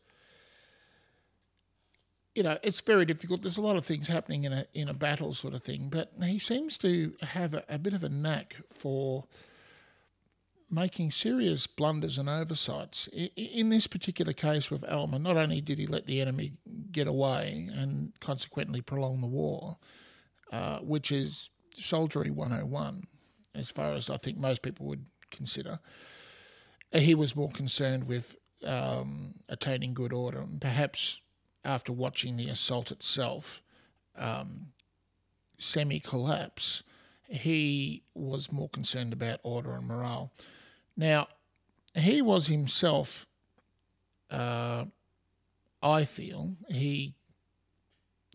[2.38, 3.42] you know, it's very difficult.
[3.42, 6.12] There's a lot of things happening in a in a battle sort of thing, but
[6.22, 9.24] he seems to have a, a bit of a knack for
[10.70, 13.08] making serious blunders and oversights.
[13.34, 16.52] In, this particular case with Alma, not only did he let the enemy
[16.92, 19.78] get away and consequently prolong the war,
[20.52, 23.08] uh, which is soldiery 101,
[23.54, 25.80] as far as I think most people would consider,
[26.92, 31.20] he was more concerned with um, attaining good order and perhaps
[31.68, 33.60] after watching the assault itself
[34.16, 34.68] um,
[35.58, 36.82] semi collapse,
[37.28, 40.32] he was more concerned about order and morale.
[40.96, 41.28] Now,
[41.94, 43.26] he was himself,
[44.30, 44.86] uh,
[45.82, 47.14] I feel, he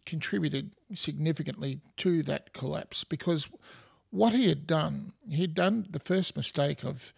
[0.06, 3.48] contributed significantly to that collapse because
[4.12, 7.13] what he had done, he'd done the first mistake of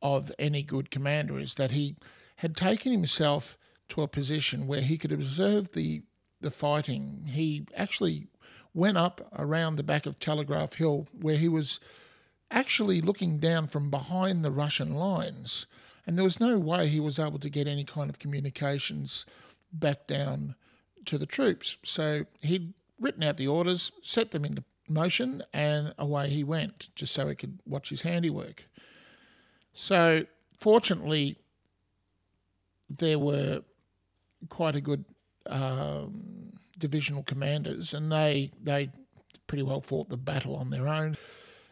[0.00, 1.96] of any good commander is that he
[2.36, 3.56] had taken himself
[3.90, 6.02] to a position where he could observe the
[6.40, 7.24] the fighting.
[7.28, 8.28] He actually
[8.74, 11.80] went up around the back of Telegraph Hill where he was
[12.50, 15.66] actually looking down from behind the Russian lines.
[16.06, 19.24] And there was no way he was able to get any kind of communications
[19.72, 20.54] back down
[21.06, 21.78] to the troops.
[21.82, 27.14] So he'd written out the orders, set them into motion, and away he went, just
[27.14, 28.64] so he could watch his handiwork.
[29.72, 30.26] So
[30.60, 31.38] fortunately,
[32.88, 33.62] there were
[34.48, 35.04] quite a good
[35.46, 38.90] um, divisional commanders, and they they
[39.46, 41.16] pretty well fought the battle on their own.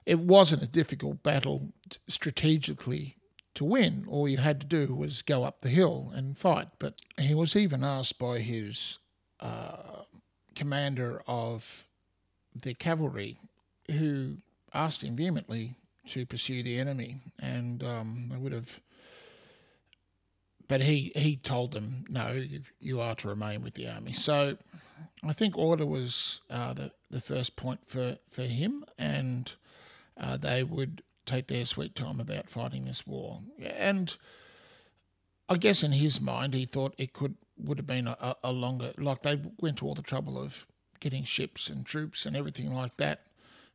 [0.05, 1.73] It wasn't a difficult battle
[2.09, 3.16] strategically
[3.55, 4.07] to win.
[4.09, 6.68] All you had to do was go up the hill and fight.
[6.79, 8.99] But he was even asked by his
[9.41, 10.03] uh,
[10.55, 11.87] commander of
[12.55, 13.39] the cavalry,
[13.91, 14.39] who
[14.75, 15.77] asked him vehemently
[16.09, 18.81] to pursue the enemy, and um, they would have
[20.73, 22.43] but he, he told them, no,
[22.81, 24.14] you are to remain with the army.
[24.14, 24.57] So
[25.23, 29.55] I think order was uh, the, the first point for, for him, and
[30.18, 33.41] uh, they would take their sweet time about fighting this war.
[33.62, 34.16] And
[35.47, 38.95] I guess in his mind, he thought it could would have been a, a longer,
[38.97, 40.66] like they went to all the trouble of
[41.01, 43.27] getting ships and troops and everything like that,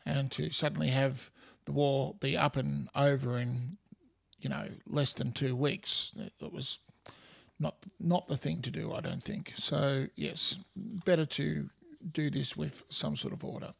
[0.04, 1.30] and to suddenly have
[1.66, 3.78] the war be up and over in,
[4.40, 6.80] you know, less than two weeks, it was
[7.60, 9.54] not not the thing to do, I don't think.
[9.56, 11.70] So yes, better to
[12.12, 13.74] do this with some sort of order.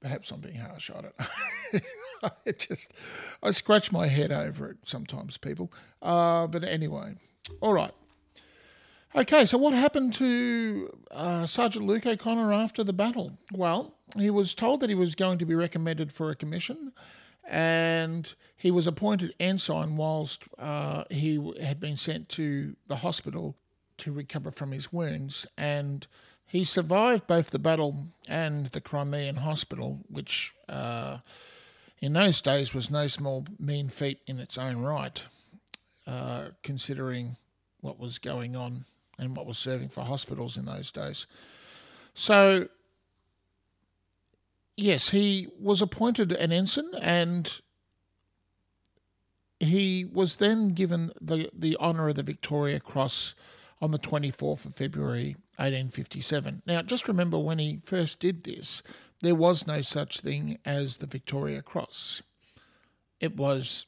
[0.00, 1.82] Perhaps I'm being harsh on it.
[2.46, 2.92] I just
[3.42, 5.72] I scratch my head over it sometimes, people.
[6.02, 7.14] Uh, but anyway,
[7.60, 7.92] all right.
[9.16, 13.38] Okay, so what happened to uh, Sergeant Luke O'Connor after the battle?
[13.52, 16.92] Well, he was told that he was going to be recommended for a commission,
[17.48, 23.56] and he was appointed ensign whilst uh, he had been sent to the hospital
[23.98, 25.46] to recover from his wounds.
[25.56, 26.06] And
[26.46, 31.18] he survived both the battle and the Crimean hospital, which uh,
[32.00, 35.24] in those days was no small mean feat in its own right,
[36.06, 37.36] uh, considering
[37.80, 38.84] what was going on
[39.18, 41.26] and what was serving for hospitals in those days.
[42.14, 42.68] So,
[44.76, 47.60] yes, he was appointed an ensign and
[49.60, 53.34] he was then given the, the honour of the Victoria Cross
[53.80, 56.62] on the 24th of February 1857.
[56.66, 58.82] Now, just remember when he first did this,
[59.20, 62.22] there was no such thing as the Victoria Cross.
[63.20, 63.86] It was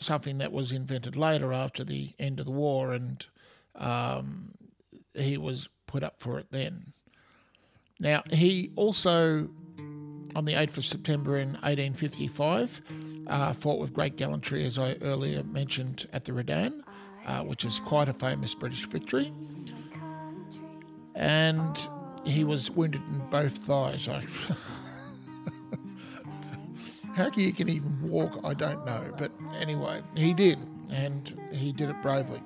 [0.00, 3.26] something that was invented later after the end of the war and
[3.74, 4.54] um,
[5.14, 6.92] he was put up for it then.
[8.00, 9.48] Now, he also,
[10.36, 12.80] on the 8th of September in 1855,
[13.26, 16.84] uh, fought with great gallantry, as I earlier mentioned, at the Redan,
[17.26, 19.32] uh, which is quite a famous British victory.
[21.14, 21.88] And
[22.24, 24.08] he was wounded in both thighs.
[24.08, 24.24] I,
[27.14, 29.12] how you can even walk, I don't know.
[29.18, 30.58] But anyway, he did,
[30.90, 32.40] and he did it bravely.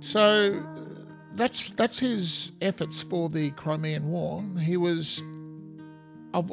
[0.00, 0.62] So
[1.36, 4.42] that's that's his efforts for the Crimean War.
[4.60, 5.22] He was
[6.34, 6.52] of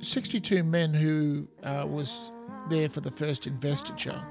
[0.00, 2.30] 62 men who uh, was
[2.70, 4.22] there for the first investiture.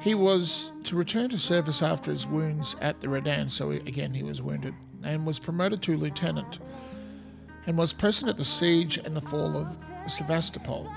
[0.00, 4.12] He was to return to service after his wounds at the Redan, so he, again
[4.12, 4.74] he was wounded,
[5.04, 6.58] and was promoted to lieutenant,
[7.66, 9.76] and was present at the siege and the fall of
[10.10, 10.90] Sevastopol.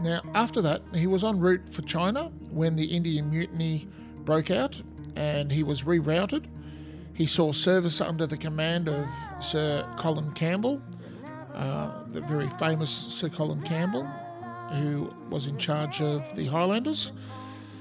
[0.00, 3.88] Now, after that, he was en route for China when the Indian Mutiny
[4.24, 4.80] broke out
[5.18, 6.44] and he was rerouted.
[7.12, 9.06] He saw service under the command of
[9.40, 10.80] Sir Colin Campbell,
[11.52, 14.04] uh, the very famous Sir Colin Campbell,
[14.72, 17.10] who was in charge of the Highlanders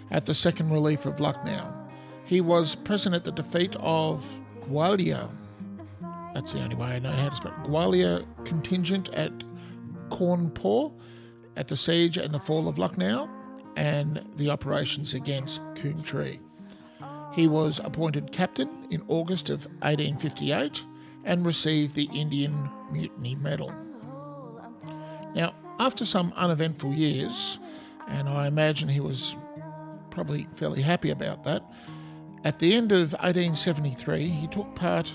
[0.09, 1.71] at the Second Relief of Lucknow.
[2.25, 4.25] He was present at the defeat of
[4.61, 5.29] Gwalior.
[6.33, 9.31] That's the only way I know how to spell Gwalior contingent at
[10.09, 10.91] Cawnpore
[11.55, 13.29] at the siege and the fall of Lucknow
[13.75, 16.39] and the operations against Coombe Tree.
[17.37, 20.83] He was appointed captain in August of 1858
[21.23, 23.71] and received the Indian Mutiny Medal.
[25.35, 27.59] Now, after some uneventful years,
[28.07, 29.35] and I imagine he was
[30.09, 31.63] probably fairly happy about that,
[32.43, 35.13] at the end of 1873 he took part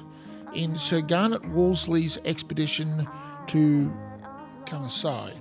[0.54, 3.08] in Sir Garnet Wolseley's expedition
[3.48, 3.92] to
[4.64, 5.34] Kangasai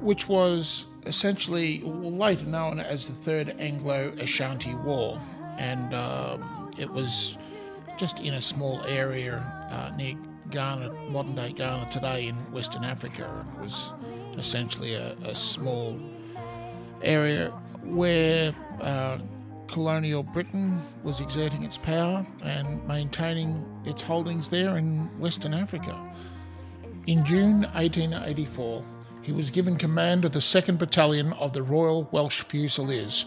[0.00, 5.20] which was essentially later known as the Third Anglo Ashanti War.
[5.58, 7.36] And um, it was
[7.96, 10.16] just in a small area uh, near
[10.50, 13.24] Ghana, modern day Ghana today in Western Africa.
[13.24, 13.90] And it was
[14.36, 15.98] essentially a, a small
[17.02, 17.50] area
[17.82, 19.18] where uh,
[19.68, 25.98] colonial Britain was exerting its power and maintaining its holdings there in Western Africa.
[27.06, 28.84] In June 1884,
[29.22, 33.26] he was given command of the 2nd Battalion of the Royal Welsh Fusiliers,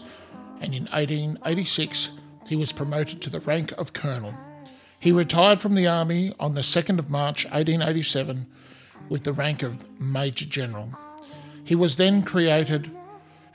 [0.60, 2.10] and in 1886
[2.48, 4.34] he was promoted to the rank of Colonel.
[4.98, 8.46] He retired from the Army on the 2nd of March 1887
[9.08, 10.90] with the rank of Major General.
[11.64, 12.90] He was then created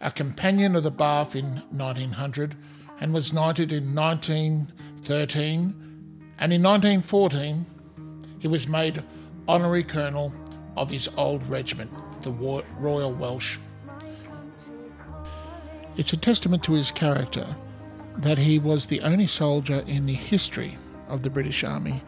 [0.01, 2.55] a Companion of the Bath in 1900
[2.99, 5.73] and was knighted in 1913,
[6.37, 7.65] and in 1914
[8.39, 9.03] he was made
[9.47, 10.33] Honorary Colonel
[10.75, 11.91] of his old regiment,
[12.23, 13.57] the Royal Welsh.
[15.97, 17.55] It's a testament to his character
[18.17, 20.77] that he was the only soldier in the history
[21.07, 22.01] of the British Army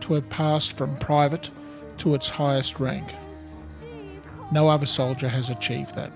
[0.00, 1.50] to have passed from private
[1.98, 3.14] to its highest rank.
[4.50, 6.12] No other soldier has achieved that.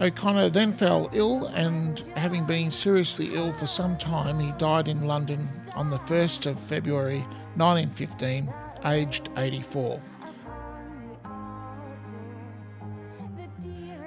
[0.00, 5.06] O'Connor then fell ill, and having been seriously ill for some time, he died in
[5.06, 7.20] London on the 1st of February
[7.56, 8.52] 1915,
[8.84, 10.00] aged 84.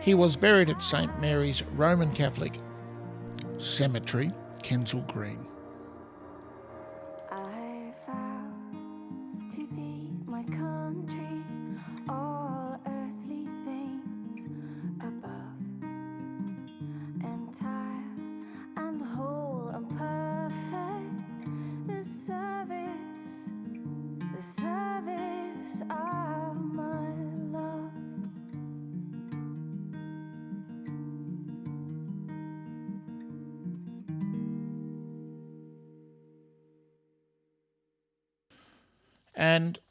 [0.06, 2.60] He was buried at St Mary's Roman Catholic
[3.58, 4.32] Cemetery,
[4.62, 5.47] Kensal Green.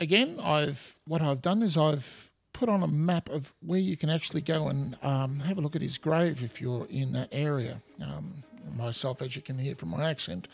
[0.05, 4.11] Again, I've what I've done is I've put on a map of where you can
[4.11, 7.83] actually go and um, have a look at his grave if you're in that area.
[8.01, 8.45] Um,
[8.77, 10.47] myself, as you can hear from my accent,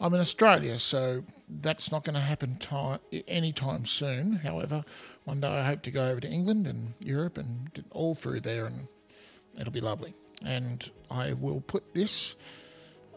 [0.00, 4.32] I'm in Australia, so that's not going to happen time, anytime soon.
[4.32, 4.84] However,
[5.24, 8.66] one day I hope to go over to England and Europe and all through there,
[8.66, 8.88] and
[9.58, 10.14] it'll be lovely.
[10.44, 12.36] And I will put this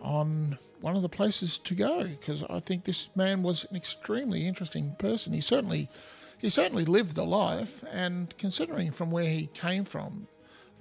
[0.01, 4.47] on one of the places to go because I think this man was an extremely
[4.47, 5.33] interesting person.
[5.33, 5.89] He certainly
[6.37, 10.27] he certainly lived the life, and considering from where he came from,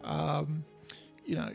[0.05, 0.65] um,
[1.25, 1.51] you know,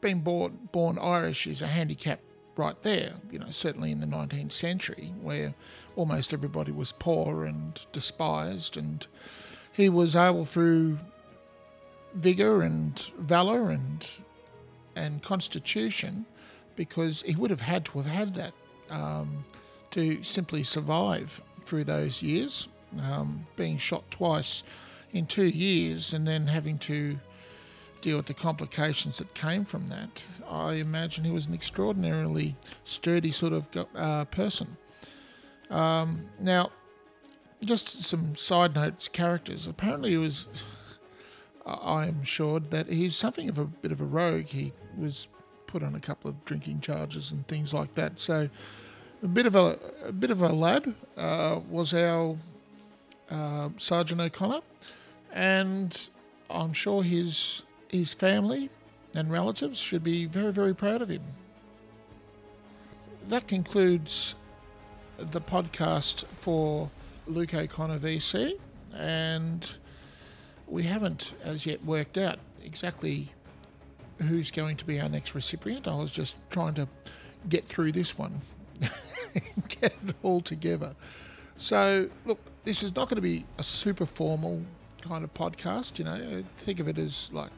[0.00, 2.20] being born born Irish is a handicap
[2.56, 3.14] right there.
[3.30, 5.54] You know, certainly in the 19th century, where
[5.96, 9.04] almost everybody was poor and despised, and
[9.72, 10.98] he was able through
[12.14, 14.08] vigor and valor and
[14.94, 16.24] and constitution
[16.76, 18.52] because he would have had to have had that
[18.90, 19.44] um,
[19.90, 22.68] to simply survive through those years,
[23.02, 24.62] um, being shot twice
[25.12, 27.18] in two years and then having to
[28.00, 30.22] deal with the complications that came from that.
[30.48, 34.76] I imagine he was an extraordinarily sturdy sort of uh, person.
[35.70, 36.70] Um, now,
[37.64, 39.66] just some side notes, characters.
[39.66, 40.46] Apparently, he was.
[41.66, 44.44] I'm sure that he's something of a bit of a rogue.
[44.44, 45.26] He was
[45.66, 48.18] put on a couple of drinking charges and things like that.
[48.18, 48.48] So
[49.22, 52.36] a bit of a, a bit of a lad uh, was our
[53.30, 54.60] uh, Sergeant O'Connor,
[55.32, 56.08] and
[56.50, 58.70] I'm sure his his family
[59.14, 61.22] and relatives should be very very proud of him.
[63.28, 64.36] That concludes
[65.18, 66.90] the podcast for
[67.26, 68.58] Luke O'Connor VC,
[68.94, 69.76] and
[70.68, 73.30] we haven't as yet worked out exactly
[74.18, 75.86] who's going to be our next recipient.
[75.86, 76.88] I was just trying to
[77.48, 78.40] get through this one
[79.68, 80.94] get it all together.
[81.56, 84.62] So, look, this is not going to be a super formal
[85.00, 85.98] kind of podcast.
[85.98, 87.50] You know, think of it as like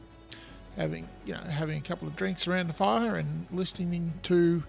[0.75, 4.63] having you know having a couple of drinks around the fire and listening to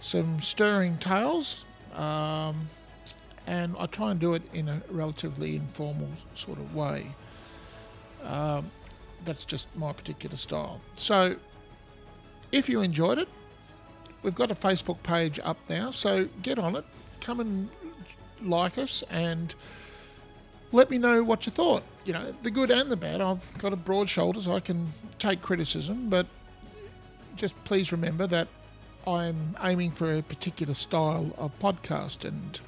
[0.00, 1.64] some stirring tales.
[1.94, 2.68] Um,
[3.46, 7.06] and I try and do it in a relatively informal sort of way.
[8.22, 8.70] Um,
[9.24, 10.80] that's just my particular style.
[10.96, 11.36] So,
[12.50, 13.28] if you enjoyed it,
[14.22, 16.84] we've got a Facebook page up now, so get on it,
[17.20, 17.68] come and
[18.42, 19.54] like us, and
[20.72, 21.82] let me know what you thought.
[22.04, 23.20] You know, the good and the bad.
[23.20, 26.26] I've got a broad shoulders, I can take criticism, but
[27.36, 28.48] just please remember that
[29.06, 32.60] I'm aiming for a particular style of podcast, and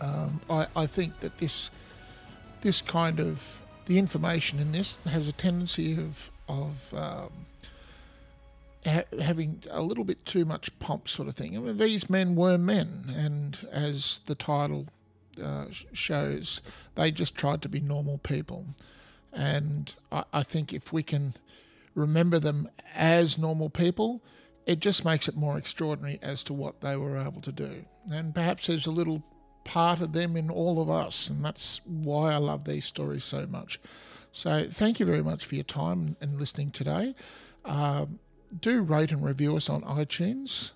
[0.00, 1.70] um, I, I think that this
[2.62, 7.46] this kind of the information in this has a tendency of of um,
[8.84, 11.56] ha- having a little bit too much pomp, sort of thing.
[11.56, 14.86] I mean, these men were men, and as the title
[15.42, 16.60] uh, shows,
[16.94, 18.66] they just tried to be normal people.
[19.32, 21.34] And I, I think if we can
[21.94, 24.22] remember them as normal people,
[24.66, 27.84] it just makes it more extraordinary as to what they were able to do.
[28.10, 29.22] And perhaps there's a little
[29.64, 33.46] part of them in all of us, and that's why I love these stories so
[33.46, 33.80] much.
[34.32, 37.14] So, thank you very much for your time and listening today.
[37.64, 38.18] Um,
[38.60, 40.72] do rate and review us on iTunes.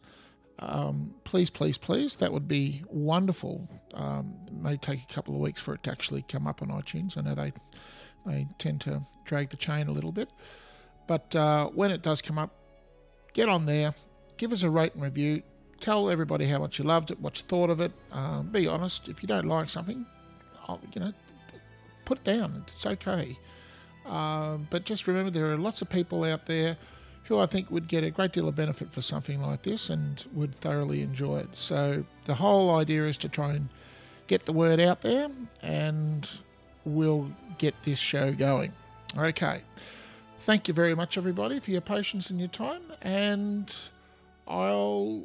[0.60, 2.16] Um, please, please, please.
[2.16, 3.68] That would be wonderful.
[3.94, 6.68] Um, it may take a couple of weeks for it to actually come up on
[6.68, 7.16] iTunes.
[7.16, 7.52] I know they
[8.26, 10.28] they tend to drag the chain a little bit,
[11.06, 12.50] but uh, when it does come up,
[13.32, 13.94] get on there,
[14.36, 15.42] give us a rate and review.
[15.80, 17.92] Tell everybody how much you loved it, what you thought of it.
[18.12, 19.08] Uh, be honest.
[19.08, 20.04] If you don't like something,
[20.92, 21.12] you know,
[22.04, 22.64] put it down.
[22.66, 23.38] It's okay.
[24.04, 26.76] Uh, but just remember, there are lots of people out there
[27.24, 30.24] who I think would get a great deal of benefit for something like this and
[30.32, 31.54] would thoroughly enjoy it.
[31.54, 33.68] So the whole idea is to try and
[34.26, 35.28] get the word out there,
[35.62, 36.28] and
[36.84, 38.72] we'll get this show going.
[39.16, 39.62] Okay.
[40.40, 43.74] Thank you very much, everybody, for your patience and your time, and
[44.46, 45.24] I'll